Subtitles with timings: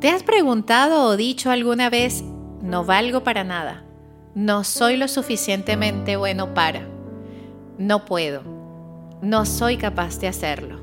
[0.00, 2.22] ¿Te has preguntado o dicho alguna vez,
[2.62, 3.82] no valgo para nada?
[4.32, 6.86] No soy lo suficientemente bueno para.
[7.78, 8.44] No puedo.
[9.22, 10.80] No soy capaz de hacerlo.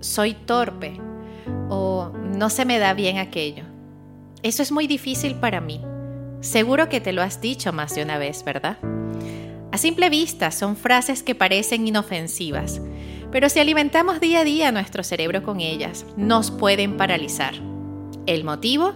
[0.00, 1.00] Soy torpe.
[1.70, 3.64] O no se me da bien aquello.
[4.42, 5.80] Eso es muy difícil para mí.
[6.40, 8.76] Seguro que te lo has dicho más de una vez, ¿verdad?
[9.72, 12.82] A simple vista son frases que parecen inofensivas,
[13.32, 17.54] pero si alimentamos día a día nuestro cerebro con ellas, nos pueden paralizar.
[18.26, 18.92] El motivo,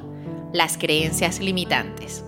[0.52, 2.24] las creencias limitantes.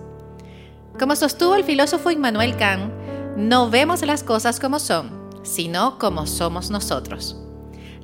[0.97, 2.93] Como sostuvo el filósofo Immanuel Kant,
[3.35, 5.11] no vemos las cosas como son,
[5.43, 7.35] sino como somos nosotros.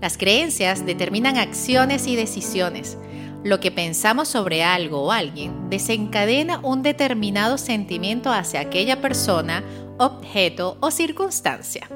[0.01, 2.97] Las creencias determinan acciones y decisiones.
[3.45, 9.63] Lo que pensamos sobre algo o alguien desencadena un determinado sentimiento hacia aquella persona,
[9.97, 11.87] objeto o circunstancia.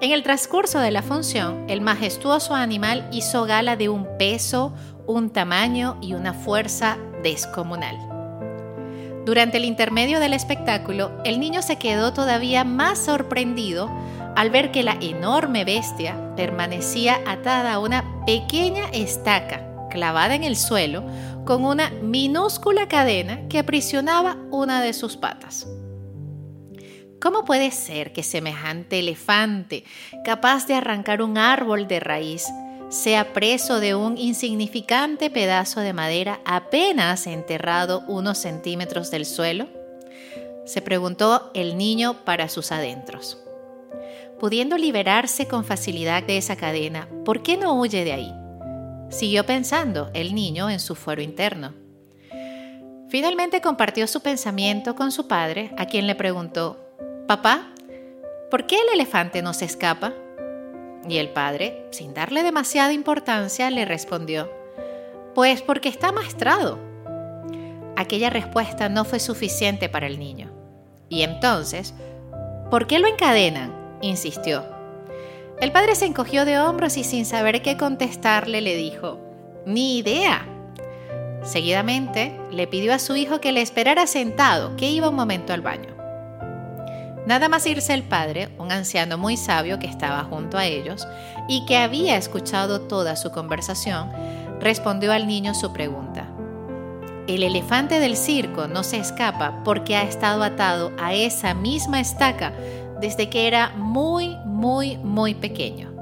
[0.00, 4.72] En el transcurso de la función, el majestuoso animal hizo gala de un peso,
[5.06, 8.11] un tamaño y una fuerza descomunal.
[9.24, 13.88] Durante el intermedio del espectáculo, el niño se quedó todavía más sorprendido
[14.34, 20.56] al ver que la enorme bestia permanecía atada a una pequeña estaca clavada en el
[20.56, 21.04] suelo
[21.44, 25.68] con una minúscula cadena que aprisionaba una de sus patas.
[27.20, 29.84] ¿Cómo puede ser que semejante elefante,
[30.24, 32.46] capaz de arrancar un árbol de raíz,
[32.92, 39.66] sea preso de un insignificante pedazo de madera apenas enterrado unos centímetros del suelo?
[40.64, 43.42] Se preguntó el niño para sus adentros
[44.42, 48.34] pudiendo liberarse con facilidad de esa cadena, ¿por qué no huye de ahí?
[49.08, 51.74] Siguió pensando el niño en su fuero interno.
[53.08, 56.76] Finalmente compartió su pensamiento con su padre, a quien le preguntó,
[57.28, 57.72] Papá,
[58.50, 60.12] ¿por qué el elefante no se escapa?
[61.08, 64.50] Y el padre, sin darle demasiada importancia, le respondió,
[65.34, 66.78] Pues porque está maestrado.
[67.96, 70.50] Aquella respuesta no fue suficiente para el niño.
[71.08, 71.94] Y entonces,
[72.70, 73.98] ¿por qué lo encadenan?
[74.00, 74.64] insistió.
[75.60, 79.20] El padre se encogió de hombros y sin saber qué contestarle le dijo,
[79.66, 80.46] Ni idea.
[81.44, 85.60] Seguidamente le pidió a su hijo que le esperara sentado, que iba un momento al
[85.60, 85.91] baño.
[87.26, 91.06] Nada más irse el padre, un anciano muy sabio que estaba junto a ellos
[91.48, 94.10] y que había escuchado toda su conversación,
[94.60, 96.28] respondió al niño su pregunta.
[97.28, 102.52] El elefante del circo no se escapa porque ha estado atado a esa misma estaca
[103.00, 105.92] desde que era muy, muy, muy pequeño.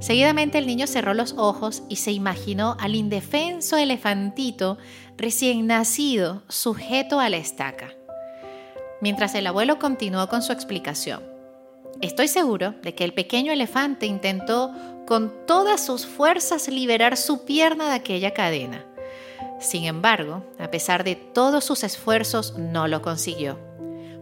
[0.00, 4.78] Seguidamente el niño cerró los ojos y se imaginó al indefenso elefantito
[5.18, 7.90] recién nacido sujeto a la estaca.
[9.02, 11.22] Mientras el abuelo continuó con su explicación.
[12.00, 14.72] Estoy seguro de que el pequeño elefante intentó
[15.06, 18.86] con todas sus fuerzas liberar su pierna de aquella cadena.
[19.60, 23.58] Sin embargo, a pesar de todos sus esfuerzos, no lo consiguió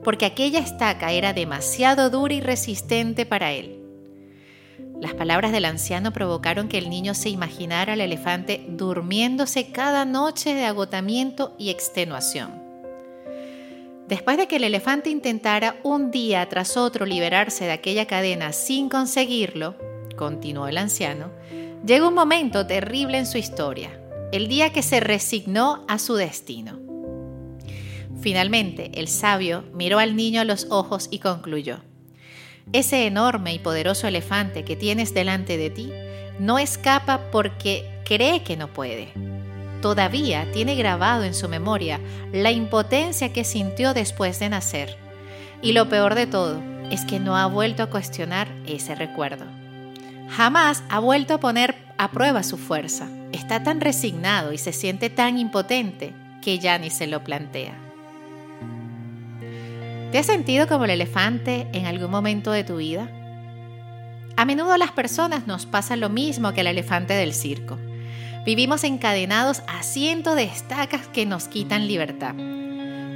[0.02, 3.78] porque aquella estaca era demasiado dura y resistente para él.
[5.00, 10.54] Las palabras del anciano provocaron que el niño se imaginara al elefante durmiéndose cada noche
[10.54, 12.59] de agotamiento y extenuación.
[14.10, 18.88] Después de que el elefante intentara un día tras otro liberarse de aquella cadena sin
[18.88, 19.76] conseguirlo,
[20.16, 21.30] continuó el anciano,
[21.86, 24.00] llegó un momento terrible en su historia,
[24.32, 26.80] el día que se resignó a su destino.
[28.20, 31.78] Finalmente, el sabio miró al niño a los ojos y concluyó,
[32.72, 35.92] ese enorme y poderoso elefante que tienes delante de ti
[36.40, 39.12] no escapa porque cree que no puede
[39.80, 42.00] todavía tiene grabado en su memoria
[42.32, 44.96] la impotencia que sintió después de nacer.
[45.62, 46.60] Y lo peor de todo
[46.90, 49.44] es que no ha vuelto a cuestionar ese recuerdo.
[50.30, 53.08] Jamás ha vuelto a poner a prueba su fuerza.
[53.32, 57.74] Está tan resignado y se siente tan impotente que ya ni se lo plantea.
[60.10, 63.08] ¿Te has sentido como el elefante en algún momento de tu vida?
[64.36, 67.78] A menudo a las personas nos pasa lo mismo que el elefante del circo.
[68.44, 72.34] Vivimos encadenados a cientos de estacas que nos quitan libertad.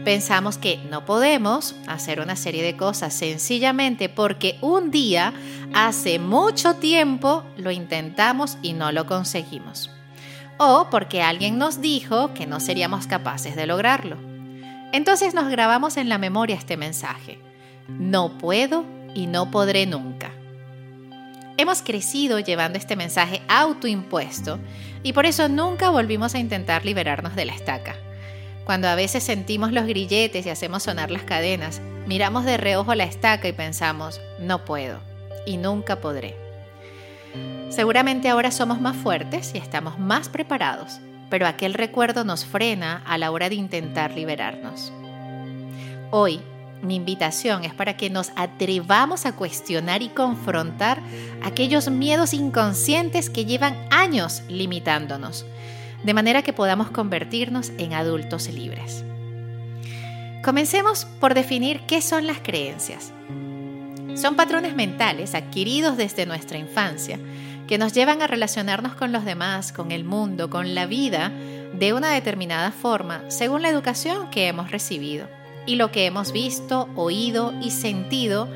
[0.04, 5.32] Pensamos que no podemos hacer una serie de cosas sencillamente porque un día,
[5.72, 9.90] hace mucho tiempo, lo intentamos y no lo conseguimos.
[10.58, 14.18] O porque alguien nos dijo que no seríamos capaces de lograrlo.
[14.92, 17.38] Entonces nos grabamos en la memoria este mensaje.
[17.88, 18.84] No puedo
[19.14, 20.32] y no podré nunca.
[21.56, 24.58] Hemos crecido llevando este mensaje autoimpuesto
[25.04, 27.94] y por eso nunca volvimos a intentar liberarnos de la estaca.
[28.64, 33.04] Cuando a veces sentimos los grilletes y hacemos sonar las cadenas, miramos de reojo la
[33.04, 34.98] estaca y pensamos, no puedo
[35.46, 36.34] y nunca podré.
[37.68, 43.18] Seguramente ahora somos más fuertes y estamos más preparados, pero aquel recuerdo nos frena a
[43.18, 44.90] la hora de intentar liberarnos.
[46.10, 46.40] Hoy
[46.84, 51.00] mi invitación es para que nos atrevamos a cuestionar y confrontar
[51.42, 55.46] aquellos miedos inconscientes que llevan años limitándonos,
[56.02, 59.04] de manera que podamos convertirnos en adultos libres.
[60.42, 63.12] Comencemos por definir qué son las creencias.
[64.14, 67.18] Son patrones mentales adquiridos desde nuestra infancia
[67.66, 71.32] que nos llevan a relacionarnos con los demás, con el mundo, con la vida,
[71.72, 75.26] de una determinada forma, según la educación que hemos recibido
[75.66, 78.48] y lo que hemos visto, oído y sentido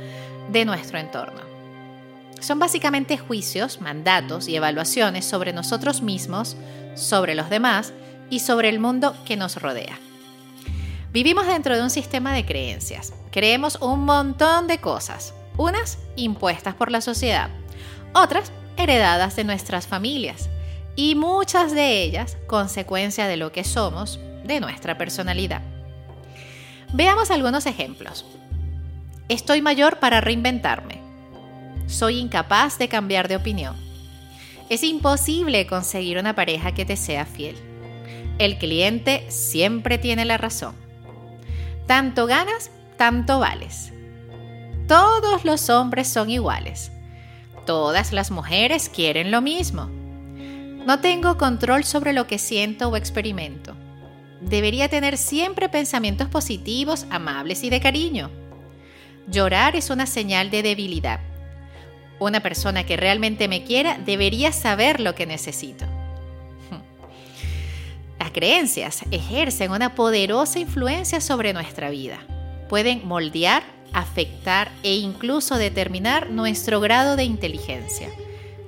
[0.50, 1.40] de nuestro entorno.
[2.40, 6.56] Son básicamente juicios, mandatos y evaluaciones sobre nosotros mismos,
[6.94, 7.92] sobre los demás
[8.30, 9.98] y sobre el mundo que nos rodea.
[11.12, 13.12] Vivimos dentro de un sistema de creencias.
[13.32, 17.50] Creemos un montón de cosas, unas impuestas por la sociedad,
[18.12, 20.48] otras heredadas de nuestras familias
[20.94, 25.77] y muchas de ellas consecuencia de lo que somos, de nuestra personalidad.
[26.94, 28.24] Veamos algunos ejemplos.
[29.28, 31.02] Estoy mayor para reinventarme.
[31.86, 33.76] Soy incapaz de cambiar de opinión.
[34.70, 37.56] Es imposible conseguir una pareja que te sea fiel.
[38.38, 40.74] El cliente siempre tiene la razón.
[41.86, 43.92] Tanto ganas, tanto vales.
[44.86, 46.90] Todos los hombres son iguales.
[47.66, 49.90] Todas las mujeres quieren lo mismo.
[50.86, 53.76] No tengo control sobre lo que siento o experimento
[54.40, 58.30] debería tener siempre pensamientos positivos, amables y de cariño.
[59.26, 61.20] Llorar es una señal de debilidad.
[62.18, 65.84] Una persona que realmente me quiera debería saber lo que necesito.
[68.18, 72.18] Las creencias ejercen una poderosa influencia sobre nuestra vida.
[72.68, 78.08] Pueden moldear, afectar e incluso determinar nuestro grado de inteligencia,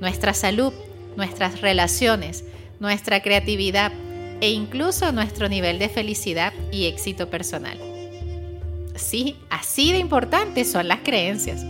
[0.01, 0.73] nuestra salud,
[1.17, 2.45] nuestras relaciones,
[2.79, 3.93] nuestra creatividad,
[4.41, 7.79] e incluso nuestro nivel de felicidad y éxito personal.
[8.97, 11.65] Sí, así de importantes son las creencias.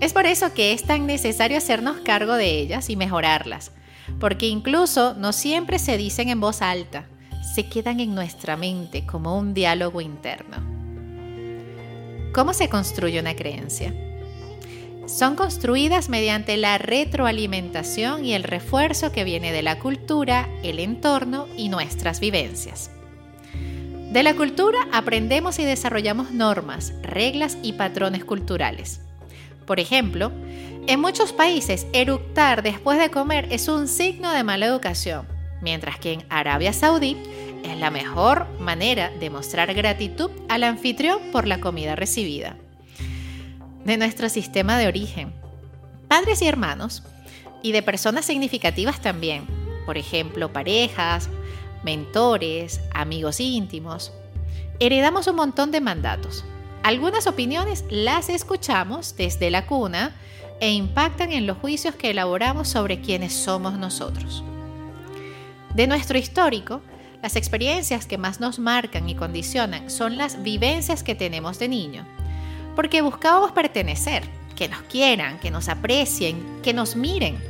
[0.00, 3.72] Es por eso que es tan necesario hacernos cargo de ellas y mejorarlas,
[4.20, 7.06] porque incluso no siempre se dicen en voz alta,
[7.54, 10.58] se quedan en nuestra mente como un diálogo interno.
[12.34, 13.94] ¿Cómo se construye una creencia?
[15.06, 21.46] Son construidas mediante la retroalimentación y el refuerzo que viene de la cultura, el entorno
[21.56, 22.90] y nuestras vivencias.
[24.12, 29.00] De la cultura aprendemos y desarrollamos normas, reglas y patrones culturales.
[29.66, 30.32] Por ejemplo,
[30.86, 35.26] en muchos países eructar después de comer es un signo de mala educación,
[35.60, 37.16] mientras que en Arabia Saudí
[37.64, 42.56] es la mejor manera de mostrar gratitud al anfitrión por la comida recibida
[43.86, 45.32] de nuestro sistema de origen.
[46.08, 47.04] Padres y hermanos,
[47.62, 49.46] y de personas significativas también,
[49.86, 51.30] por ejemplo, parejas,
[51.84, 54.12] mentores, amigos íntimos.
[54.80, 56.44] Heredamos un montón de mandatos.
[56.82, 60.16] Algunas opiniones las escuchamos desde la cuna
[60.60, 64.42] e impactan en los juicios que elaboramos sobre quienes somos nosotros.
[65.74, 66.82] De nuestro histórico,
[67.22, 72.06] las experiencias que más nos marcan y condicionan son las vivencias que tenemos de niño,
[72.76, 74.22] porque buscábamos pertenecer,
[74.54, 77.42] que nos quieran, que nos aprecien, que nos miren.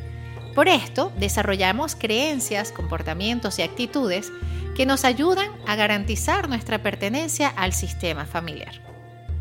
[0.55, 4.33] Por esto, desarrollamos creencias, comportamientos y actitudes
[4.75, 8.81] que nos ayudan a garantizar nuestra pertenencia al sistema familiar.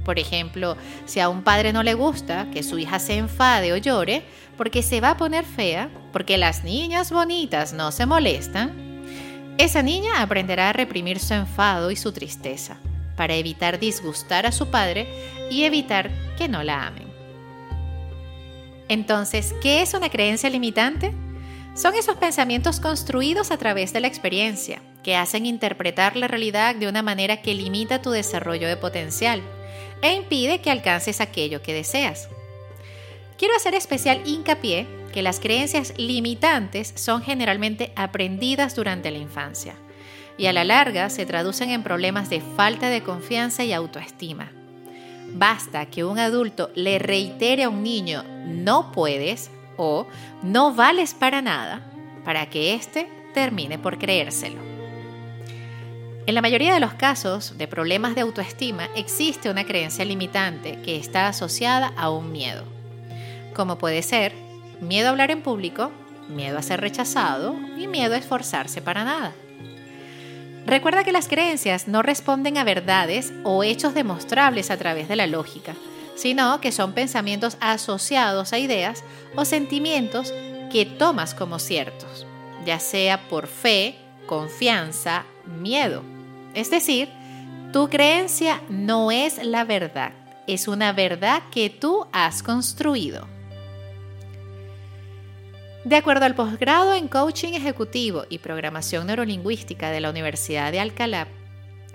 [0.04, 0.76] Por ejemplo,
[1.06, 4.24] si a un padre no le gusta que su hija se enfade o llore
[4.58, 9.04] porque se va a poner fea, porque las niñas bonitas no se molestan,
[9.58, 12.78] esa niña aprenderá a reprimir su enfado y su tristeza
[13.16, 15.08] para evitar disgustar a su padre
[15.50, 17.08] y evitar que no la amen.
[18.88, 21.14] Entonces, ¿qué es una creencia limitante?
[21.76, 26.88] Son esos pensamientos construidos a través de la experiencia, que hacen interpretar la realidad de
[26.88, 29.42] una manera que limita tu desarrollo de potencial
[30.02, 32.30] e impide que alcances aquello que deseas.
[33.38, 39.76] Quiero hacer especial hincapié que las creencias limitantes son generalmente aprendidas durante la infancia
[40.38, 44.52] y a la larga se traducen en problemas de falta de confianza y autoestima.
[45.34, 50.08] Basta que un adulto le reitere a un niño no puedes o
[50.44, 51.82] no vales para nada
[52.24, 54.60] para que éste termine por creérselo.
[56.26, 60.98] En la mayoría de los casos de problemas de autoestima existe una creencia limitante que
[60.98, 62.64] está asociada a un miedo,
[63.54, 64.34] como puede ser
[64.82, 65.92] miedo a hablar en público,
[66.28, 69.34] miedo a ser rechazado y miedo a esforzarse para nada.
[70.66, 75.28] Recuerda que las creencias no responden a verdades o hechos demostrables a través de la
[75.28, 75.76] lógica,
[76.16, 79.04] sino que son pensamientos asociados a ideas
[79.36, 80.34] o sentimientos
[80.72, 82.26] que tomas como ciertos,
[82.66, 83.96] ya sea por fe,
[84.26, 86.02] confianza, miedo.
[86.56, 87.10] Es decir,
[87.72, 90.14] tu creencia no es la verdad,
[90.48, 93.35] es una verdad que tú has construido.
[95.86, 101.28] De acuerdo al posgrado en coaching ejecutivo y programación neurolingüística de la Universidad de Alcalá,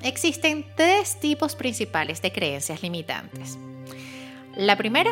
[0.05, 3.59] existen tres tipos principales de creencias limitantes.
[4.57, 5.11] La primera,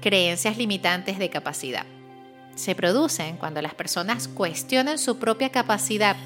[0.00, 1.84] creencias limitantes de capacidad.
[2.54, 6.16] Se producen cuando las personas cuestionan su propia capacidad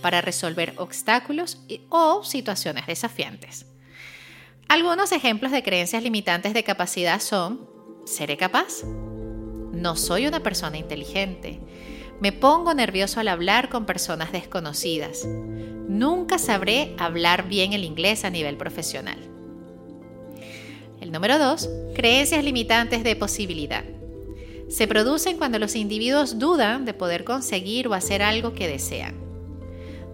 [0.00, 3.66] para resolver obstáculos o situaciones desafiantes.
[4.68, 7.68] Algunos ejemplos de creencias limitantes de capacidad son,
[8.06, 8.84] ¿seré capaz?
[9.82, 11.58] No soy una persona inteligente.
[12.20, 15.26] Me pongo nervioso al hablar con personas desconocidas.
[15.26, 19.18] Nunca sabré hablar bien el inglés a nivel profesional.
[21.00, 21.68] El número 2.
[21.96, 23.82] Creencias limitantes de posibilidad.
[24.68, 29.16] Se producen cuando los individuos dudan de poder conseguir o hacer algo que desean.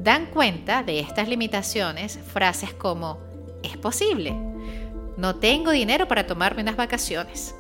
[0.01, 3.19] Dan cuenta de estas limitaciones frases como,
[3.63, 4.35] es posible,
[5.19, 7.55] no tengo dinero para tomarme unas vacaciones,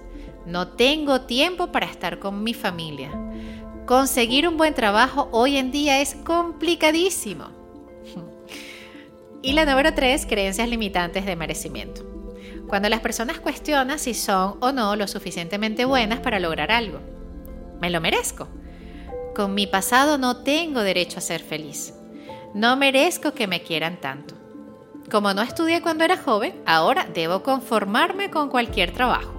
[0.48, 3.10] no tengo tiempo para estar con mi familia.
[3.84, 7.50] Conseguir un buen trabajo hoy en día es complicadísimo.
[9.42, 12.02] Y la número tres, creencias limitantes de merecimiento.
[12.66, 16.98] Cuando las personas cuestionan si son o no lo suficientemente buenas para lograr algo.
[17.80, 18.48] ¿Me lo merezco?
[19.34, 21.94] Con mi pasado no tengo derecho a ser feliz.
[22.54, 24.34] No merezco que me quieran tanto.
[25.10, 29.37] Como no estudié cuando era joven, ahora debo conformarme con cualquier trabajo.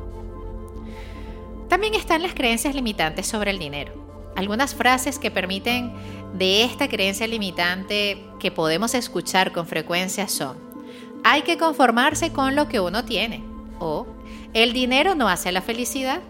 [1.69, 3.93] También están las creencias limitantes sobre el dinero.
[4.35, 5.93] Algunas frases que permiten
[6.33, 10.57] de esta creencia limitante que podemos escuchar con frecuencia son,
[11.23, 13.43] hay que conformarse con lo que uno tiene
[13.79, 14.07] o
[14.53, 16.21] el dinero no hace la felicidad.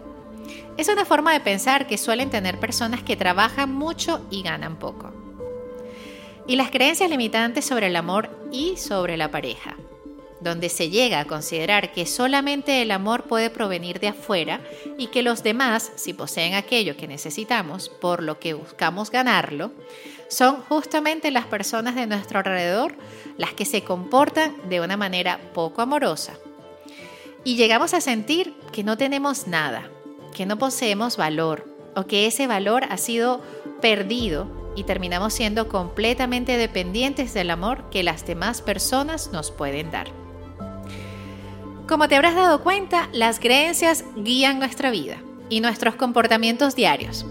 [0.77, 5.13] Es una forma de pensar que suelen tener personas que trabajan mucho y ganan poco.
[6.47, 9.77] Y las creencias limitantes sobre el amor y sobre la pareja
[10.41, 14.61] donde se llega a considerar que solamente el amor puede provenir de afuera
[14.97, 19.71] y que los demás, si poseen aquello que necesitamos, por lo que buscamos ganarlo,
[20.29, 22.95] son justamente las personas de nuestro alrededor
[23.37, 26.33] las que se comportan de una manera poco amorosa.
[27.43, 29.89] Y llegamos a sentir que no tenemos nada,
[30.35, 31.65] que no poseemos valor
[31.95, 33.41] o que ese valor ha sido
[33.81, 40.18] perdido y terminamos siendo completamente dependientes del amor que las demás personas nos pueden dar.
[41.89, 45.17] Como te habrás dado cuenta, las creencias guían nuestra vida
[45.49, 47.25] y nuestros comportamientos diarios.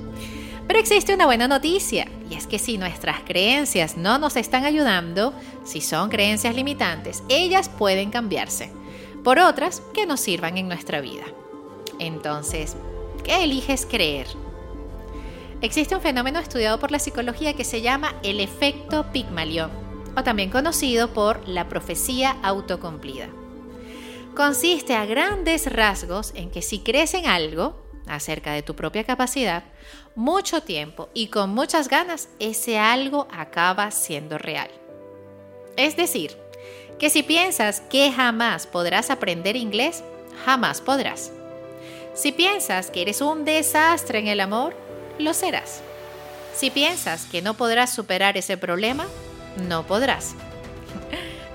[0.67, 5.33] Pero existe una buena noticia, y es que si nuestras creencias no nos están ayudando,
[5.63, 8.73] si son creencias limitantes, ellas pueden cambiarse
[9.23, 11.27] por otras que nos sirvan en nuestra vida.
[12.01, 12.77] Entonces,
[13.23, 14.27] ¿qué eliges creer?
[15.63, 19.71] Existe un fenómeno estudiado por la psicología que se llama el efecto Pigmalión,
[20.17, 23.29] o también conocido por la profecía autocumplida
[24.35, 29.65] consiste a grandes rasgos en que si crees en algo acerca de tu propia capacidad,
[30.15, 34.71] mucho tiempo y con muchas ganas, ese algo acaba siendo real.
[35.77, 36.37] Es decir,
[36.99, 40.03] que si piensas que jamás podrás aprender inglés,
[40.45, 41.33] jamás podrás.
[42.15, 44.75] Si piensas que eres un desastre en el amor,
[45.19, 45.83] lo serás.
[46.55, 49.07] Si piensas que no podrás superar ese problema,
[49.69, 50.35] no podrás.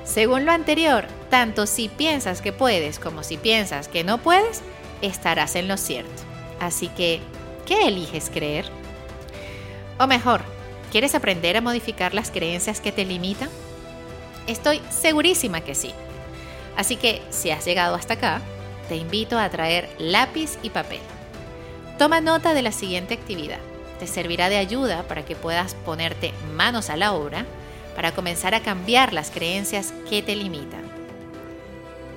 [0.03, 4.61] Según lo anterior, tanto si piensas que puedes como si piensas que no puedes,
[5.01, 6.23] estarás en lo cierto.
[6.59, 7.21] Así que,
[7.65, 8.65] ¿qué eliges creer?
[9.99, 10.41] O mejor,
[10.91, 13.49] ¿quieres aprender a modificar las creencias que te limitan?
[14.47, 15.93] Estoy segurísima que sí.
[16.75, 18.41] Así que, si has llegado hasta acá,
[18.89, 20.99] te invito a traer lápiz y papel.
[21.97, 23.59] Toma nota de la siguiente actividad.
[23.99, 27.45] Te servirá de ayuda para que puedas ponerte manos a la obra
[27.95, 30.83] para comenzar a cambiar las creencias que te limitan.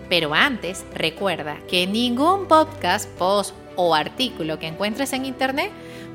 [0.08, 5.70] Pero antes, recuerda que ningún podcast, post o artículo que encuentres en Internet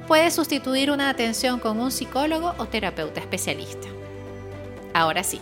[0.08, 3.88] puede sustituir una atención con un psicólogo o terapeuta especialista.
[4.94, 5.40] Ahora sí,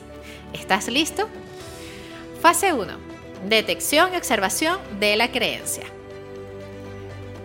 [0.54, 1.28] ¿estás listo?
[2.42, 2.94] Fase 1.
[3.48, 5.86] Detección y observación de la creencia.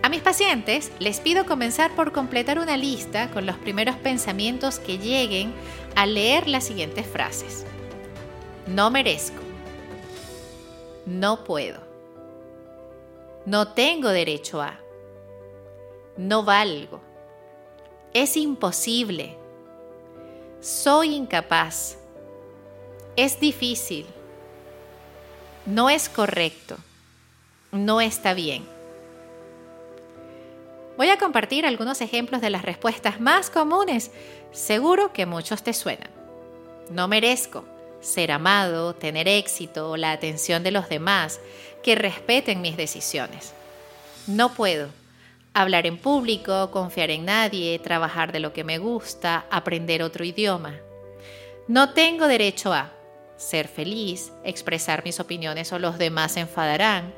[0.03, 4.99] A mis pacientes les pido comenzar por completar una lista con los primeros pensamientos que
[4.99, 5.51] lleguen
[5.95, 7.65] al leer las siguientes frases.
[8.67, 9.41] No merezco.
[11.05, 11.79] No puedo.
[13.45, 14.79] No tengo derecho a.
[16.17, 16.99] No valgo.
[18.13, 19.37] Es imposible.
[20.61, 21.97] Soy incapaz.
[23.15, 24.05] Es difícil.
[25.65, 26.77] No es correcto.
[27.71, 28.74] No está bien.
[30.97, 34.11] Voy a compartir algunos ejemplos de las respuestas más comunes.
[34.51, 36.09] Seguro que muchos te suenan.
[36.89, 37.65] No merezco
[37.99, 41.39] ser amado, tener éxito, la atención de los demás,
[41.83, 43.53] que respeten mis decisiones.
[44.27, 44.89] No puedo
[45.53, 50.75] hablar en público, confiar en nadie, trabajar de lo que me gusta, aprender otro idioma.
[51.67, 52.91] No tengo derecho a
[53.37, 57.13] ser feliz, expresar mis opiniones o los demás se enfadarán,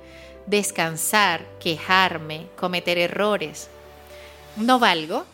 [0.48, 3.70] descansar, quejarme, cometer errores.
[4.55, 5.25] No valgo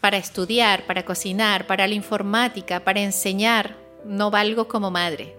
[0.00, 3.76] para estudiar, para cocinar, para la informática, para enseñar.
[4.04, 5.34] No valgo como madre.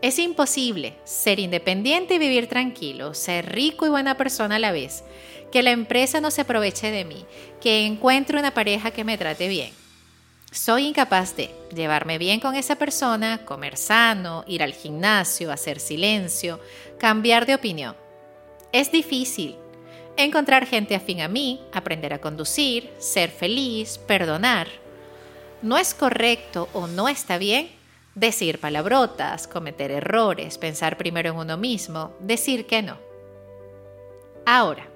[0.00, 5.04] Es imposible ser independiente y vivir tranquilo, ser rico y buena persona a la vez,
[5.50, 7.24] que la empresa no se aproveche de mí,
[7.60, 9.81] que encuentre una pareja que me trate bien.
[10.52, 16.60] Soy incapaz de llevarme bien con esa persona, comer sano, ir al gimnasio, hacer silencio,
[16.98, 17.96] cambiar de opinión.
[18.70, 19.56] Es difícil
[20.18, 24.68] encontrar gente afín a mí, aprender a conducir, ser feliz, perdonar.
[25.62, 27.70] No es correcto o no está bien
[28.14, 32.98] decir palabrotas, cometer errores, pensar primero en uno mismo, decir que no.
[34.44, 34.86] Ahora,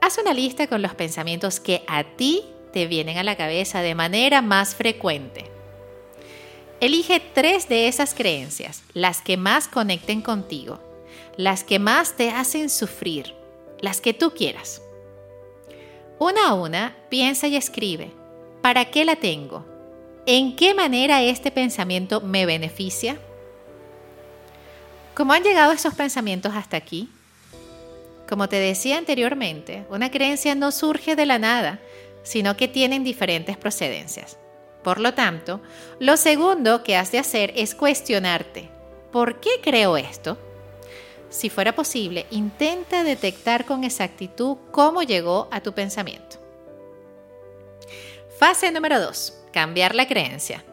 [0.00, 2.42] haz una lista con los pensamientos que a ti
[2.74, 5.44] te vienen a la cabeza de manera más frecuente.
[6.80, 10.80] Elige tres de esas creencias, las que más conecten contigo,
[11.36, 13.32] las que más te hacen sufrir,
[13.80, 14.82] las que tú quieras.
[16.18, 18.10] Una a una, piensa y escribe.
[18.60, 19.64] ¿Para qué la tengo?
[20.26, 23.18] ¿En qué manera este pensamiento me beneficia?
[25.14, 27.08] ¿Cómo han llegado esos pensamientos hasta aquí?
[28.28, 31.78] Como te decía anteriormente, una creencia no surge de la nada,
[32.24, 34.38] sino que tienen diferentes procedencias.
[34.82, 35.62] Por lo tanto,
[36.00, 38.68] lo segundo que has de hacer es cuestionarte,
[39.12, 40.36] ¿por qué creo esto?
[41.30, 46.38] Si fuera posible, intenta detectar con exactitud cómo llegó a tu pensamiento.
[48.38, 49.44] Fase número 2.
[49.52, 50.64] Cambiar la creencia.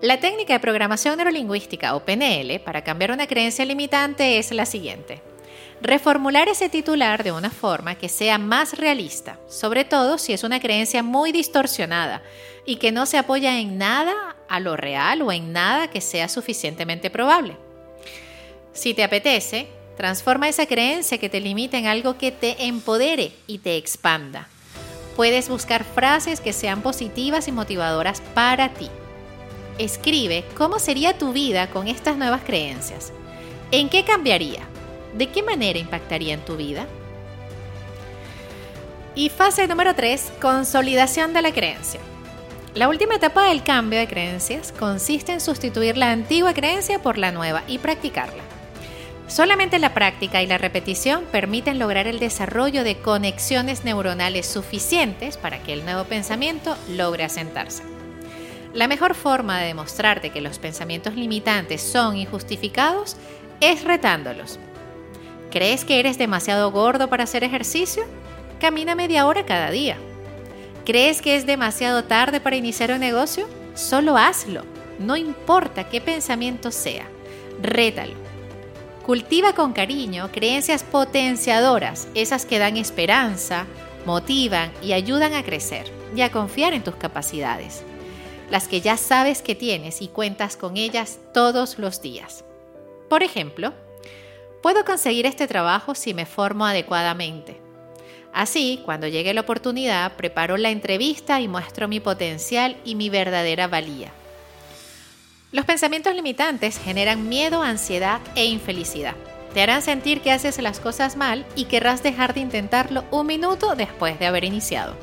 [0.00, 5.22] La técnica de programación neurolingüística o PNL para cambiar una creencia limitante es la siguiente.
[5.82, 10.60] Reformular ese titular de una forma que sea más realista, sobre todo si es una
[10.60, 12.22] creencia muy distorsionada
[12.64, 16.28] y que no se apoya en nada a lo real o en nada que sea
[16.28, 17.56] suficientemente probable.
[18.72, 19.66] Si te apetece,
[19.96, 24.46] transforma esa creencia que te limita en algo que te empodere y te expanda.
[25.16, 28.88] Puedes buscar frases que sean positivas y motivadoras para ti.
[29.78, 33.12] Escribe cómo sería tu vida con estas nuevas creencias.
[33.72, 34.71] ¿En qué cambiaría?
[35.14, 36.86] ¿De qué manera impactaría en tu vida?
[39.14, 42.00] Y fase número 3, consolidación de la creencia.
[42.74, 47.30] La última etapa del cambio de creencias consiste en sustituir la antigua creencia por la
[47.30, 48.42] nueva y practicarla.
[49.28, 55.62] Solamente la práctica y la repetición permiten lograr el desarrollo de conexiones neuronales suficientes para
[55.62, 57.82] que el nuevo pensamiento logre asentarse.
[58.72, 63.16] La mejor forma de demostrarte que los pensamientos limitantes son injustificados
[63.60, 64.58] es retándolos,
[65.52, 68.04] ¿Crees que eres demasiado gordo para hacer ejercicio?
[68.58, 69.98] Camina media hora cada día.
[70.86, 73.46] ¿Crees que es demasiado tarde para iniciar un negocio?
[73.74, 74.64] Solo hazlo.
[74.98, 77.06] no importa qué pensamiento sea,
[77.60, 78.14] rétalo.
[79.04, 83.66] Cultiva con cariño creencias potenciadoras, esas que dan esperanza,
[84.06, 87.82] motivan y ayudan a crecer y a confiar en tus capacidades,
[88.50, 92.44] las que ya sabes que tienes y cuentas con ellas todos los días.
[93.08, 93.74] Por ejemplo,
[94.62, 97.60] puedo conseguir este trabajo si me formo adecuadamente.
[98.32, 103.66] Así, cuando llegue la oportunidad, preparo la entrevista y muestro mi potencial y mi verdadera
[103.66, 104.10] valía.
[105.50, 109.14] Los pensamientos limitantes generan miedo, ansiedad e infelicidad.
[109.52, 113.74] Te harán sentir que haces las cosas mal y querrás dejar de intentarlo un minuto
[113.74, 114.96] después de haber iniciado.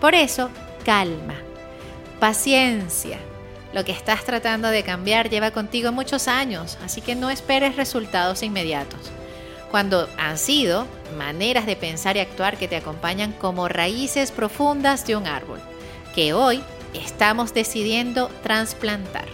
[0.00, 0.50] Por eso,
[0.84, 1.34] calma,
[2.20, 3.18] paciencia.
[3.72, 8.42] Lo que estás tratando de cambiar lleva contigo muchos años, así que no esperes resultados
[8.42, 9.10] inmediatos.
[9.70, 15.16] Cuando han sido maneras de pensar y actuar que te acompañan como raíces profundas de
[15.16, 15.60] un árbol,
[16.14, 19.24] que hoy estamos decidiendo trasplantar.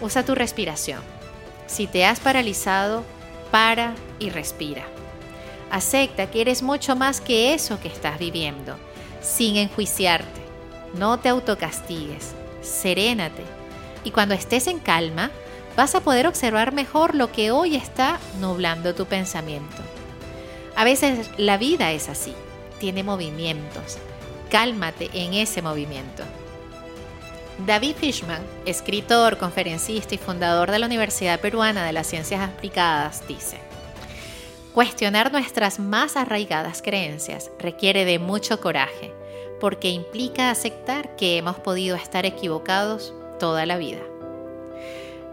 [0.00, 1.02] Usa tu respiración.
[1.66, 3.04] Si te has paralizado,
[3.50, 4.84] para y respira.
[5.70, 8.76] Acepta que eres mucho más que eso que estás viviendo,
[9.20, 10.40] sin enjuiciarte.
[10.94, 12.34] No te autocastigues,
[12.68, 13.42] serénate.
[14.04, 15.30] Y cuando estés en calma,
[15.76, 19.76] vas a poder observar mejor lo que hoy está nublando tu pensamiento.
[20.76, 22.34] A veces la vida es así,
[22.78, 23.98] tiene movimientos.
[24.50, 26.22] Cálmate en ese movimiento.
[27.66, 33.58] David Fishman, escritor, conferencista y fundador de la Universidad Peruana de las Ciencias Aplicadas, dice,
[34.72, 39.12] Cuestionar nuestras más arraigadas creencias requiere de mucho coraje,
[39.60, 44.00] porque implica aceptar que hemos podido estar equivocados toda la vida.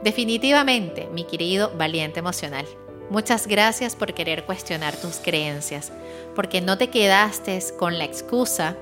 [0.03, 2.65] Definitivamente, mi querido valiente emocional,
[3.09, 5.91] muchas gracias por querer cuestionar tus creencias,
[6.35, 8.75] porque no te quedaste con la excusa,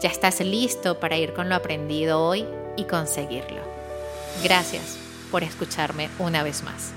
[0.00, 3.60] ya estás listo para ir con lo aprendido hoy y conseguirlo.
[4.42, 4.98] Gracias
[5.30, 6.95] por escucharme una vez más.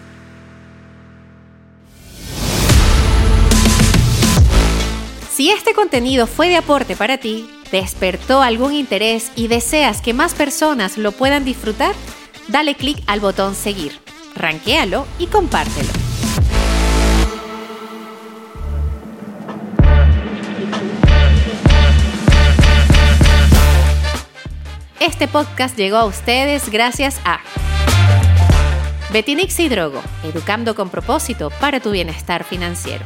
[5.40, 10.34] Si este contenido fue de aporte para ti, despertó algún interés y deseas que más
[10.34, 11.96] personas lo puedan disfrutar,
[12.50, 14.02] dale clic al botón seguir,
[14.36, 15.88] ranquéalo y compártelo.
[25.00, 27.40] Este podcast llegó a ustedes gracias a
[29.14, 33.06] Betinix y Drogo, educando con propósito para tu bienestar financiero.